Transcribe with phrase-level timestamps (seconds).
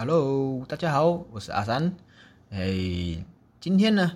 [0.00, 1.92] Hello，大家好，我是阿三。
[2.52, 2.68] 哎，
[3.60, 4.12] 今天呢，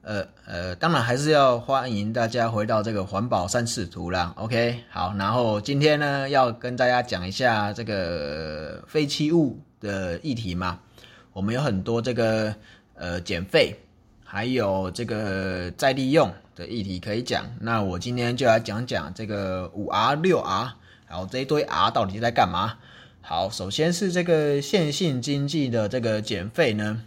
[0.00, 4.32] 呃呃，当然还是要欢迎大家回到这个环保三视图啦。
[4.38, 10.80] OK，好，然后今天呢，要跟大家讲一下这个废弃物的议题嘛。
[11.34, 12.54] 我们有很多这个
[12.94, 13.76] 呃减废，
[14.24, 17.44] 还有这个再利用的议题可以讲。
[17.60, 20.72] 那我今天就来讲讲这个五 R 六 R，
[21.06, 22.78] 然后这一堆 R 到底在干嘛？
[23.28, 27.02] 好，首先是这个线性经济的这个减废呢，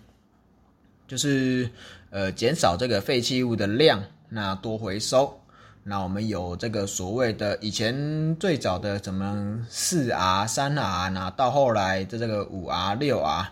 [1.07, 1.69] 就是
[2.09, 5.39] 呃减少这个废弃物的量，那多回收。
[5.81, 13.49] 那我们有这个所谓的以前最早的什么四 R、三 R，那到后来的这个五 R、六 R，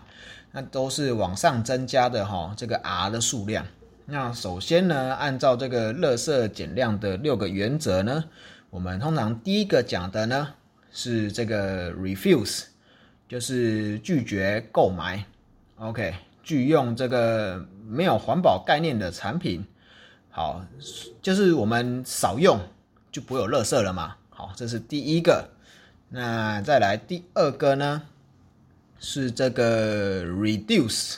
[0.52, 3.64] 那都是往上增加的哈，这个 R 的数量。
[4.04, 8.24] 那首先呢，按照这个垃圾减量的六个原则呢，
[8.68, 10.48] 我们通常第一个讲的呢。
[10.90, 12.64] 是这个 refuse，
[13.28, 15.24] 就是拒绝购买
[15.76, 19.64] ，OK，拒用这个没有环保概念的产品。
[20.30, 20.64] 好，
[21.20, 22.60] 就是我们少用
[23.10, 24.16] 就不会有垃圾了嘛。
[24.30, 25.48] 好，这是第一个。
[26.10, 28.02] 那再来第二个呢？
[29.00, 31.16] 是这个 reduce。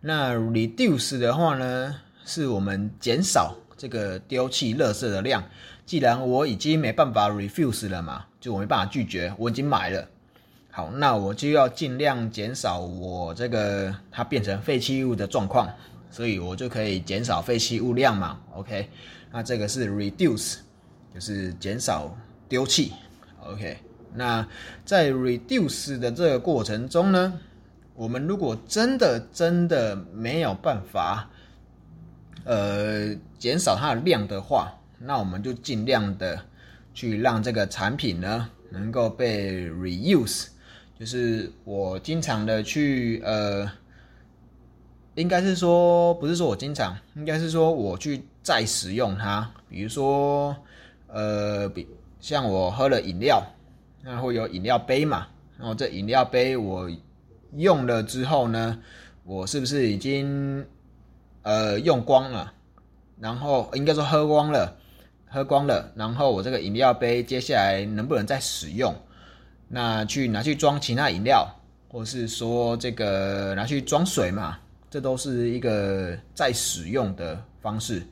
[0.00, 5.42] 那 reduce 的话呢，是我们减少这个丢弃垃圾的量。
[5.86, 8.24] 既然我已经没办法 refuse 了嘛。
[8.40, 10.04] 就我没办法拒绝，我已经买了。
[10.68, 15.72] 好，那我就要尽量减少我这个它变成废弃物的状况，
[16.10, 18.40] 所以我就可以减少废弃物量嘛。
[18.54, 18.88] OK，
[19.30, 20.56] 那这个是 reduce，
[21.14, 22.12] 就是减少
[22.48, 22.92] 丢弃。
[23.44, 23.76] OK，
[24.12, 24.44] 那
[24.84, 27.38] 在 reduce 的这个过程中呢，
[27.94, 31.30] 我们如果真的真的没有办法，
[32.42, 34.72] 呃，减少它的量的话，
[35.04, 36.40] 那我们就尽量的。
[36.94, 40.48] 去让这个产品呢能够被 reuse，
[41.00, 43.66] 就是我经常的去呃，
[45.14, 49.50] 应该是说不是说我经常，应该是说我去再使用它。
[49.70, 50.54] 比如说
[51.06, 51.88] 呃，比
[52.20, 53.42] 像我喝了饮料，
[54.02, 56.90] 那会有饮料杯嘛，然后这饮料杯我
[57.56, 58.78] 用了之后呢，
[59.24, 60.66] 我是不是已经
[61.40, 62.52] 呃用光了？
[63.18, 64.76] 然后应该说喝光了。
[65.32, 68.94] 喝光了，然后我这个饮料杯接下来能不能再使用？
[69.66, 71.48] 那去拿去装其他饮料，
[71.88, 74.58] 或是说这个拿去装水嘛？
[74.90, 78.02] 这都是一个再使用的方式。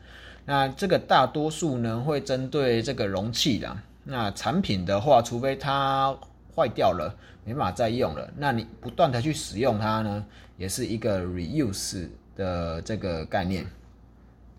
[0.47, 3.77] 那这个大多数呢会针对这个容器的。
[4.03, 6.17] 那产品的话，除非它
[6.57, 7.15] 坏掉了，
[7.45, 10.25] 没办法再用了，那你不断的去使用它呢，
[10.57, 13.67] 也是一个 reuse 的这个概念。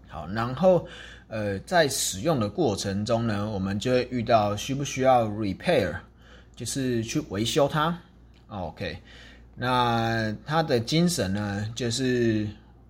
[0.08, 0.88] 好，然后。
[1.32, 5.96] 呃，在使用的过程中呢，我们就会遇到需不需要 repair，
[6.58, 7.98] 就是去维修它。
[8.50, 8.98] OK，
[9.56, 12.46] 那它的精神呢，就是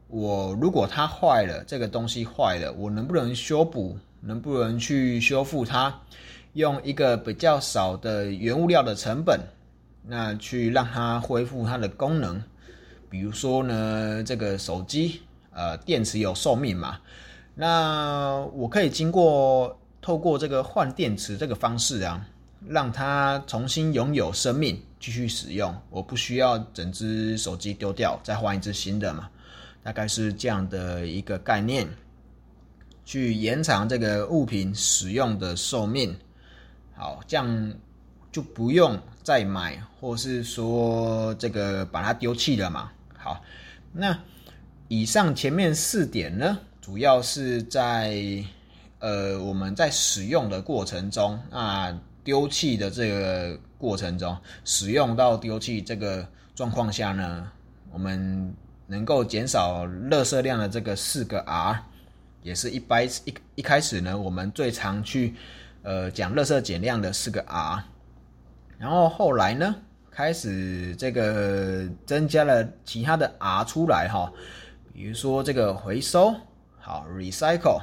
[0.07, 3.95] 我如果它坏了，这个东西坏了，我能不能修补？
[4.21, 5.95] 能不能去修复它？
[6.53, 9.39] 用一个比较少的原物料的成本，
[10.03, 12.41] 那去让它恢复它的功能。
[13.07, 15.21] 比如说呢，这个手机，
[15.53, 16.97] 呃，电池有寿命嘛。
[17.55, 22.25] 那我可以经过透过这个换电池这个方式啊，
[22.67, 25.75] 让它重新拥有生命，继续使用。
[25.89, 29.29] 我不需要整只手机丢掉，再换一只新的嘛？
[29.83, 31.87] 大概是这样的一个概念，
[33.03, 36.15] 去延长这个物品使用的寿命。
[36.95, 37.73] 好，这样
[38.31, 42.91] 就不用再买，或是说这个把它丢弃了嘛？
[43.17, 43.43] 好，
[43.91, 44.17] 那
[44.87, 46.59] 以上前面四点呢？
[46.81, 48.43] 主要是在
[48.97, 57.47] 呃我们在使用的过程中啊，丢弃的这个过程中，使用到丢弃这个状况下呢，
[57.91, 58.51] 我们
[58.87, 61.83] 能够减少垃圾量的这个四个 R，
[62.41, 65.35] 也是一般一一开始呢，我们最常去
[65.83, 67.83] 呃讲垃圾减量的四个 R，
[68.79, 69.75] 然后后来呢，
[70.09, 74.33] 开始这个增加了其他的 R 出来哈，
[74.91, 76.35] 比如说这个回收。
[76.83, 77.79] 好，recycle，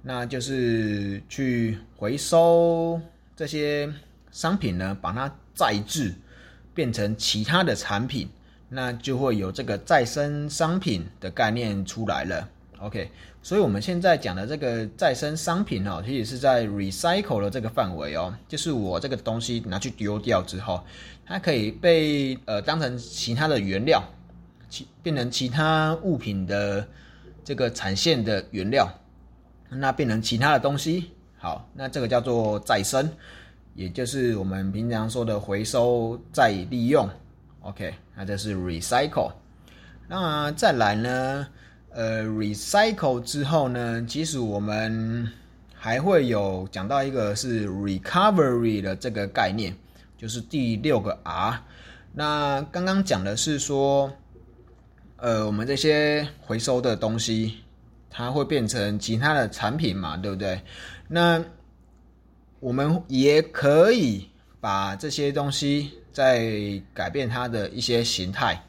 [0.00, 2.98] 那就是去回收
[3.36, 3.92] 这些
[4.32, 6.14] 商品呢，把它再制，
[6.72, 8.26] 变成其他的产品，
[8.70, 12.48] 那就会有这个再生商品的概念出来了。
[12.78, 13.10] OK，
[13.42, 20.82] 所以我们现在讲的这个再生商品哦，其实是在 recycle 的这个范围哦，就是我这个东西拿去丢掉之后，
[21.26, 24.02] 它可以被呃当成其他的原料，
[24.70, 26.88] 其变成其他物品的。
[27.48, 28.86] 这个产线的原料，
[29.70, 33.10] 那变成其他的东西，好，那这个叫做再生，
[33.74, 37.08] 也就是我们平常说的回收再利用
[37.62, 39.32] OK，那这是 recycle。
[40.06, 41.46] 那再来呢？
[41.88, 45.26] 呃，recycle 之后呢，其实我们
[45.74, 49.74] 还会有讲到一个是 recovery 的这个概念，
[50.18, 51.58] 就是第六个 R。
[52.12, 54.12] 那刚刚讲的是说，
[55.18, 57.58] 呃，我们这些回收的东西，
[58.08, 60.60] 它会变成其他的产品嘛，对不对？
[61.08, 61.44] 那
[62.60, 64.28] 我们也可以
[64.60, 68.62] 把这些东西再改变它的一些形态。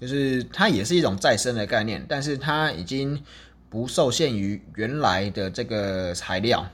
[0.00, 3.20] 就是它也是一种再生的概念，但是它已经
[3.70, 6.66] 不受限于原来的这个材料，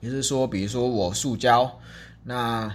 [0.00, 1.80] 也就是说，比如说我塑胶，
[2.22, 2.72] 那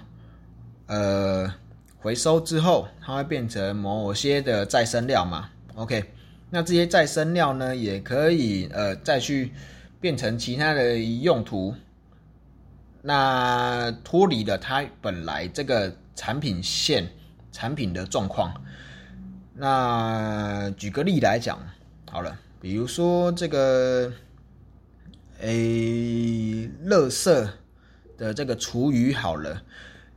[0.87, 1.53] 呃
[2.01, 6.03] 回收之后，它会变成某些的再生料嘛？OK，
[6.49, 9.51] 那这些再生料呢，也可以呃再去
[9.99, 11.75] 变成其他的用途，
[13.03, 17.07] 那脱离了它本来这个产品线
[17.51, 18.51] 产品的状况。
[19.53, 21.59] 那举个例来讲，
[22.09, 24.11] 好了，比如说这个，
[25.41, 27.47] 诶，垃圾
[28.17, 29.61] 的这个厨余好了，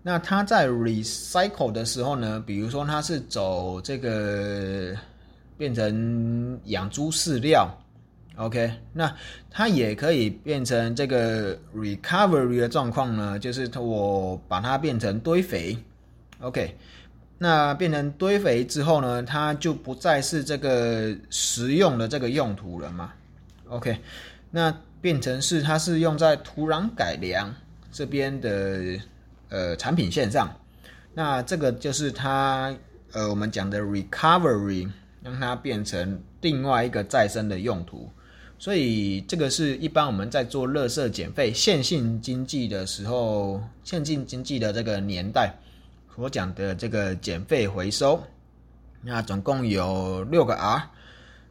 [0.06, 4.95] 那它在 recycle 的时候呢，比如说它是走这个
[5.56, 7.67] 变成养猪饲料
[8.37, 9.11] ，OK，那
[9.51, 15.75] 它也可以变成这个 recovery 的状况呢，就是我把它变成堆肥
[16.41, 16.77] ，OK。
[17.39, 23.11] 那变成堆肥之后呢，它就不再是这个食用的这个用途了嘛
[23.71, 23.99] ？OK，
[24.50, 27.53] 那变成是它是用在土壤改良
[27.91, 28.99] 这边的
[29.49, 30.49] 呃产品线上。
[31.14, 32.75] 那这个就是它
[33.12, 34.91] 呃我们讲的 recovery，
[35.23, 38.11] 让它变成另外一个再生的用途。
[38.58, 45.55] 所以这个是一般我们在做垃圾减费线性经济的时候，线性经济的这个年代。
[46.14, 48.23] 所讲的这个减费回收，
[49.02, 50.88] 那总共有六个 R，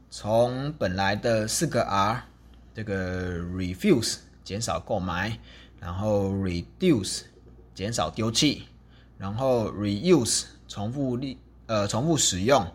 [0.10, 2.24] 从本来的四个 R，
[2.74, 5.38] 这个 refuse 减少购买，
[5.82, 7.24] 然后 reduce
[7.74, 8.64] 减少丢弃，
[9.18, 12.66] 然后 reuse 重复利呃重复使用，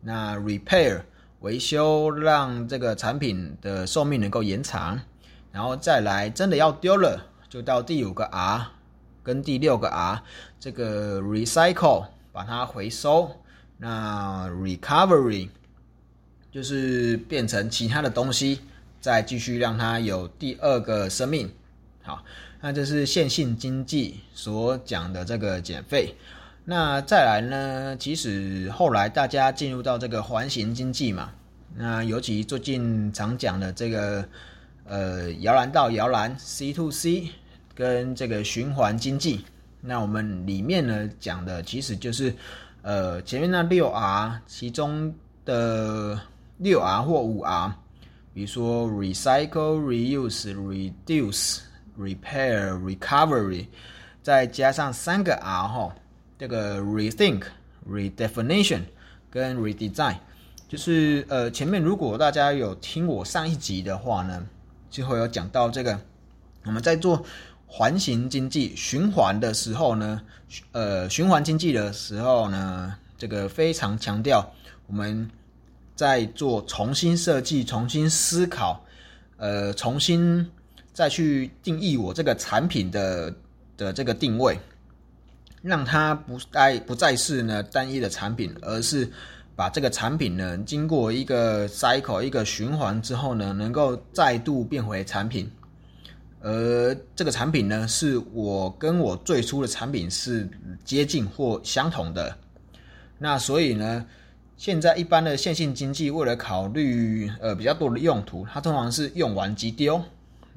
[0.00, 1.02] 那 repair
[1.40, 5.00] 维修让这个产品的寿命能够延长，
[5.52, 8.68] 然后再来真的要丢了，就到第五个 R。
[9.22, 10.22] 跟第六个 R，
[10.60, 13.28] 这个 recycle 把它回收，
[13.76, 15.48] 那 recovery
[16.52, 18.60] 就是变成其他的东西，
[19.00, 21.50] 再继续让它有第二个生命。
[22.06, 22.24] 好，
[22.60, 26.14] 那这是线性经济所讲的这个减费。
[26.64, 27.96] 那再来呢？
[27.98, 31.30] 其实后来大家进入到这个环形经济嘛，
[31.76, 34.26] 那尤其最近常讲的这个
[34.86, 37.28] 呃摇篮到摇篮 C to C。
[37.74, 39.44] 跟这个循环经济，
[39.82, 42.34] 那我们里面呢讲的其实就是，
[42.80, 45.14] 呃，前面那六 R 其中
[45.44, 46.18] 的
[46.56, 47.70] 六 R 或五 R，
[48.32, 51.58] 比如说 recycle、reuse、reduce、
[51.98, 53.66] repair、recovery，
[54.22, 55.94] 再加上三个 R 哈，
[56.38, 57.42] 这个 rethink、
[57.88, 58.80] redefinition
[59.30, 60.16] 跟 redesign，
[60.68, 64.46] 就是呃前面如果大家有听我上一集的话呢，
[64.90, 65.98] 就会有讲到这个
[66.64, 67.24] 我们在做。
[67.68, 70.22] 环形经济循环的时候呢，
[70.70, 74.48] 呃，循环经济的时候呢，这个非常强调
[74.86, 75.28] 我们
[75.96, 78.84] 在做重新设计、重新思考，
[79.36, 80.48] 呃，重新
[80.96, 83.30] 再去定义我这个产品的
[83.76, 84.58] 的这个定位，
[85.60, 89.06] 让它不再不再是呢单一的产品，而是
[89.54, 95.50] 把这个产品呢经过一个 cycle 一个循环之后呢，能够再度变回产品。
[96.40, 100.48] 而这个产品呢，是我跟我最初的产品是
[100.82, 102.34] 接近或相同的。
[103.18, 104.06] 那所以呢，
[104.56, 110.02] 现在一般的线性经济为了考虑呃比较多的用途，它通常是用完即丢。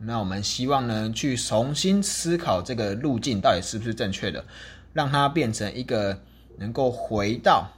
[0.01, 4.46] 那我们希望呢，去重新思考这个路径到底是不是正确的，
[4.94, 6.20] 让它变成一个
[6.58, 7.70] 能够回到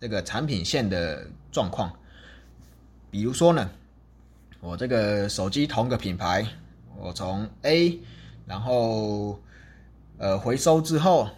[0.00, 1.92] 这个产品线的状况。
[3.10, 3.70] 比如说呢，
[4.60, 6.46] 我这个手机同个品牌。
[6.98, 7.98] 我从 A，
[8.46, 9.40] 然后
[10.18, 11.28] 呃回收之后，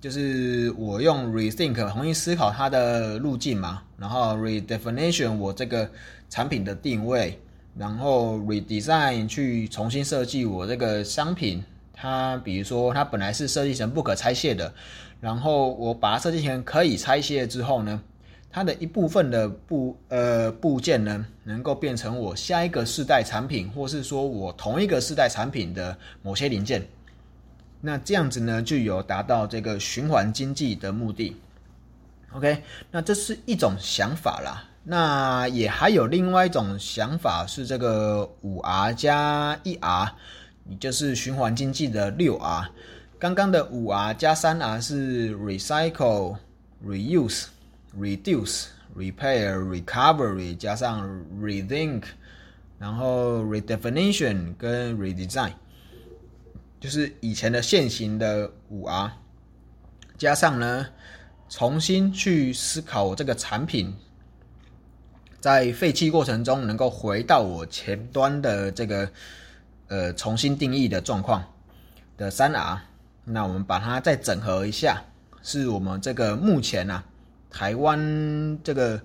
[0.00, 5.90] 就是我用 rethink 重新思考它的路径嘛，然后 redefinition 我这个
[6.28, 7.40] 产品的定位，
[7.78, 11.62] 然后 redesign 去重新设计我这个商品。
[11.98, 14.72] 它比如说它本来是设计成不可拆卸的，
[15.18, 18.02] 然后我把它设计成可以拆卸之后呢？
[18.50, 26.86] 它的一部分的部呃部件呢，能够变成我下一个世代产品，或是说我同一个世代产品的某些零件。
[27.80, 31.36] 那这样子呢，就有达到这个循环经济的目的。
[32.32, 34.64] OK，那这是一种想法啦。
[34.88, 40.12] 那也还有另外一种想法是这个五 R 加一 R，
[40.62, 42.70] 你就是循环经济的六 R。
[43.18, 46.36] 刚刚的五 R 加三 R 是 recycle、
[46.86, 47.46] reuse、
[47.98, 48.66] reduce、
[48.96, 52.04] repair、recovery 加上 rethink，
[52.78, 55.50] 然后 redefinition 跟 redesign。
[56.78, 59.10] 就是以前的现行的五 R，
[60.16, 60.86] 加上呢，
[61.48, 63.92] 重新去思考这个产品
[65.40, 69.08] 在废弃过程中能够回到我前端的这个
[69.88, 71.44] 呃重新定义的状况
[72.16, 72.80] 的三 R，
[73.24, 75.02] 那我们把它再整合一下，
[75.42, 77.04] 是我们这个目前啊
[77.50, 79.00] 台湾这个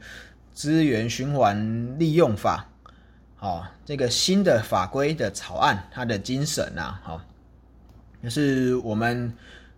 [0.53, 2.67] 资源循环利用法，
[3.35, 7.21] 好这个新的法规的草案，它的精神啊，好。
[8.23, 9.33] 就是我们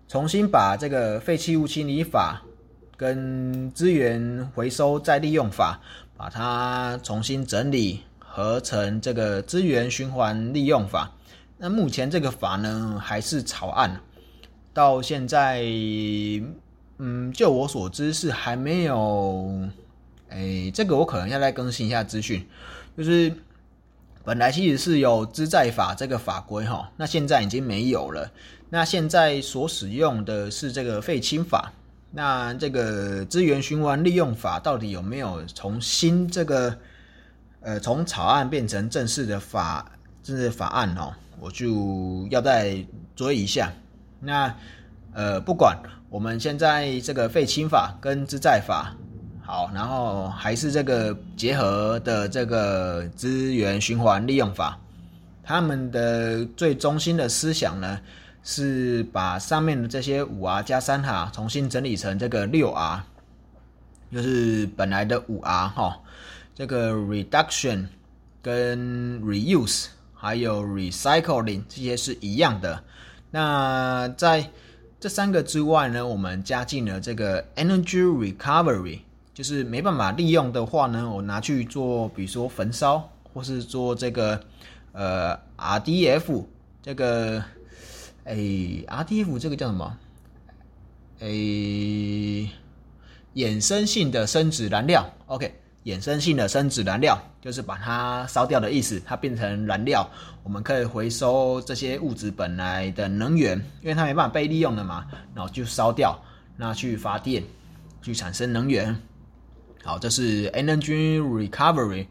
[0.06, 2.42] 重新把这个废弃物清理法
[2.98, 5.80] 跟资源回收再利用法，
[6.16, 11.12] 把它重新整理合成这个资源循环利用法。
[11.58, 14.02] 那目前这个法呢还是草案，
[14.74, 15.62] 到现在，
[16.98, 19.70] 嗯，就我所知是还没有，
[20.30, 22.48] 哎，这个我可能要再更新一下资讯，
[22.98, 23.34] 就是。
[24.26, 28.32] 本来其实是有资债法这个法规哈，那现在已经没有了。
[28.70, 31.74] 那现在所使用的是这个废青法。
[32.16, 36.78] 那这个资源循环利用法到底有没有从新这个
[37.60, 39.92] 呃从草案变成正式的法
[40.22, 41.12] 正式法案哦？
[41.40, 43.72] 我就要再追一下。
[44.20, 44.56] 那
[45.14, 45.78] 呃不管
[46.10, 48.96] 我们现在这个废青法跟资债法。
[49.46, 54.80] 好，然后还是这个结合的这个资源循环利用法，
[55.44, 58.00] 他们的最中心的思想呢，
[58.44, 63.04] 是把上面的这些五 R 加三 R 重新整理成这个六 R，
[64.12, 66.00] 就是本来的五 R 哈，
[66.54, 67.88] 这个 reduction
[68.42, 72.84] 跟 reuse 还有 recycling 这些是一样的。
[73.32, 74.50] 那在
[75.00, 79.00] 这三个之外呢，我们加进了这个 energy recovery。
[79.34, 84.40] 就是没办法利用的话呢，我拿去做，比如说焚烧，或是做这个
[84.92, 86.46] 呃 RDF
[86.84, 87.44] 这个，
[88.26, 89.98] 哎 RDF 这个叫什么？
[91.20, 91.28] 哎
[93.36, 95.54] 衍生性的生质燃料，OK，
[95.86, 100.08] 衍生性的生质燃料就是把它烧掉的意思，它变成燃料，
[100.44, 106.16] 我们可以回收这些物质本来的能源，因为它没办法被利用的嘛，然后就烧掉，
[106.58, 107.44] 那去发电，
[108.02, 108.96] 去产生能源。
[109.84, 112.06] 好，这是 energy recovery。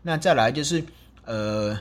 [0.00, 0.84] 那再来就是，
[1.24, 1.76] 呃，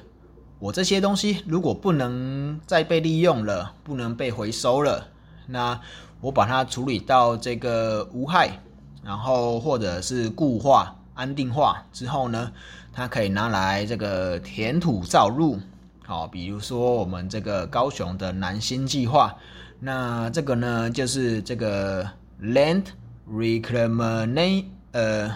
[0.59, 5.07] 我这些东西如果不能再被利用了，不能被回收了，
[5.45, 5.79] 那
[6.19, 8.59] 我把它处理到这个无害，
[9.03, 12.51] 然后或者是固化、安定化之后呢，
[12.91, 15.59] 它可以拿来这个填土造路。
[16.03, 19.35] 好，比如说我们这个高雄的南新计划，
[19.79, 22.09] 那这个呢就是这个
[22.41, 22.85] land
[23.29, 24.65] reclamation。
[24.93, 25.29] 呃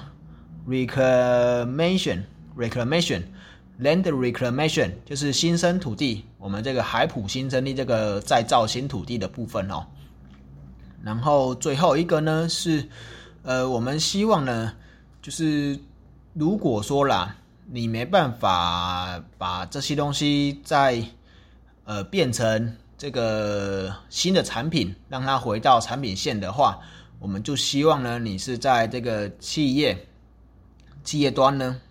[0.68, 2.24] ，reclamation，reclamation
[2.58, 3.22] reclamation
[3.82, 9.84] Land reclamation 就是新生土地，我们这个海普新生地这个再造新土地的部分哦。
[11.02, 12.88] 然后最后一个呢是，
[13.42, 14.72] 呃，我们希望呢，
[15.20, 15.80] 就是
[16.34, 17.36] 如果说啦，
[17.72, 21.04] 你没办法把这些东西再
[21.86, 26.80] 呃变成这个新的产品，让它回到产品线的话。
[27.18, 29.98] 我们就希望呢，你是在这个企业
[31.04, 31.82] 企业端呢，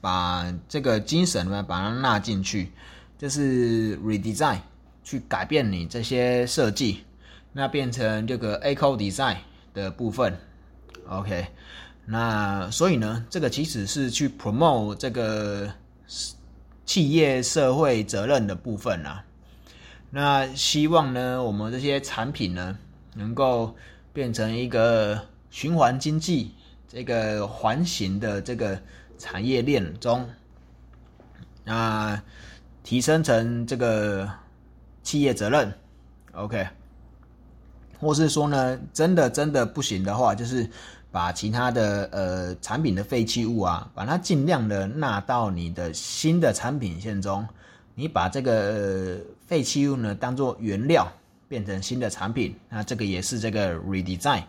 [0.00, 2.70] 把这个精神呢，把它纳进去，
[3.18, 4.58] 就是 redesign，
[5.04, 7.04] 去改变你这些设计，
[7.52, 9.36] 那变成这个 eco design
[9.74, 10.36] 的部分。
[11.08, 11.46] OK，
[12.06, 15.72] 那所以呢，这个其实是去 promote 这个
[16.84, 19.24] 企业社会责任的部分啊。
[20.10, 22.78] 那希望呢，我们这些产品呢，
[23.14, 23.74] 能够。
[24.10, 26.50] 变成一个循环经济，
[26.88, 28.80] 这个环形的这个
[29.18, 30.26] 产业链中，
[31.64, 32.22] 那
[32.82, 34.30] 提升成这个
[35.02, 35.72] 企业责任
[36.32, 36.66] ，OK，
[38.00, 40.70] 或是说呢，真的真的不行的话，就是
[41.10, 47.46] 把其他的呃产品的废弃物啊，把它尽量的纳到你的新的产品线中，
[47.94, 51.06] 你把这个呃废弃物呢当做原料。
[51.48, 54.42] 变成新的产品，那这个也是这个 redesign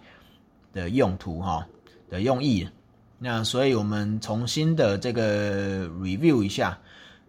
[0.73, 1.65] 的用途哈
[2.09, 2.67] 的用意。
[3.19, 6.79] 那所以我们重新的这个 review 一下，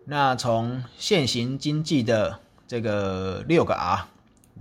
[0.04, 4.06] 那从现行经济的这个六个 R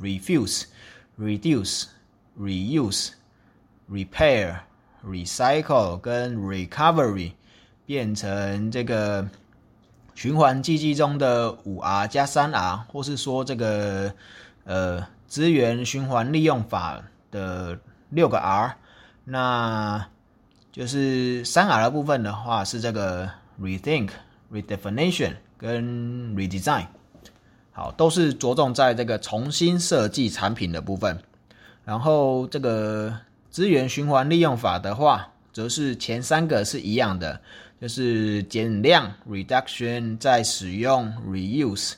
[0.01, 0.63] refuse、
[1.19, 1.85] reduce、
[2.39, 3.11] reuse、
[3.91, 4.61] repair、
[5.05, 7.33] recycle 跟 recovery
[7.85, 9.29] 变成这个
[10.15, 14.11] 循环经济中的五 R 加三 R，或是说这个
[14.63, 18.75] 呃资源循环利用法的六个 R，
[19.25, 20.07] 那
[20.71, 24.09] 就是三 R 的部分的话是这个 rethink、
[24.51, 25.83] redefinition 跟
[26.35, 26.85] redesign，
[27.71, 31.17] 好，都是着重在这个重新设计产品的部分，
[31.83, 33.13] 然后这个
[33.49, 37.39] 资源循环利用法的话，则是前三个是一样的。
[37.81, 41.93] 就是减量 （reduction） 再使用 （reuse），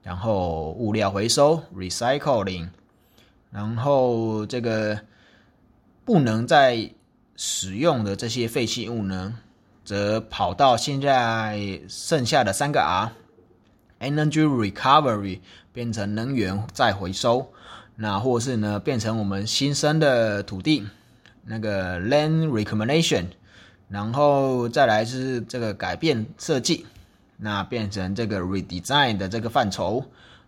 [0.00, 2.68] 然后物料回收 （recycling），
[3.50, 4.96] 然后这个
[6.04, 6.88] 不能再
[7.36, 9.38] 使用的这些废弃物呢，
[9.84, 15.40] 则跑到现在剩下的三个 R：energy recovery
[15.72, 17.52] 变成能源再回收，
[17.96, 20.86] 那或是呢变成我们新生的土地，
[21.44, 23.30] 那个 land r e c o m m e n d a t i o n。
[23.88, 26.86] 然后再来是这个改变设计，
[27.36, 30.02] 那变成这个 redesign 的这个范畴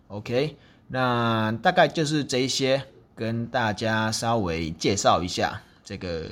[0.07, 2.83] ，OK，那大概就是这一些，
[3.15, 6.25] 跟大家稍微介绍一下这个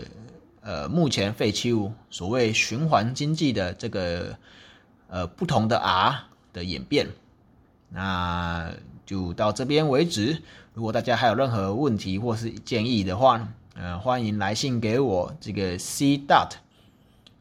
[0.66, 4.36] 呃目前废弃物所谓循环经济的这个
[5.08, 7.08] 呃不同的 R 的演变，
[7.90, 8.74] 那
[9.06, 10.42] 就到这边为止。
[10.74, 16.50] 如果大家还有任何问题或是建议的话，呃，欢迎来信给我这个 C dot。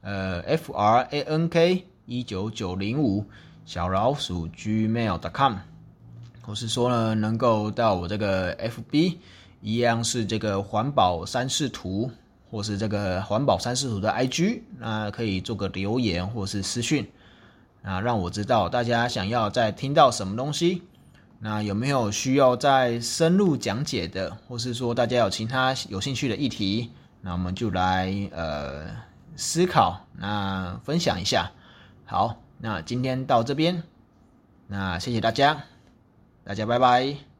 [0.02, 3.24] 呃，f r a n k 一九九零五
[3.64, 5.54] 小老鼠 gmail.com，
[6.42, 9.18] 或是说呢，能够到我这个 f b
[9.62, 12.10] 一样是这个环保三视图，
[12.54, 17.04] 或是这个环保三视图的 i g，那可以做个留言或是私讯，
[17.82, 20.82] 啊，让我知道大家想要再听到什么东西，
[21.40, 28.86] 那有没有需要再深入讲解的，或是说大家有其他有兴趣的议题，那我们就来呃。
[29.36, 31.50] 思考，那分享一下。
[32.04, 33.82] 好，那今天到这边，
[34.68, 35.64] 那谢谢大家，
[36.44, 37.33] 大家拜拜。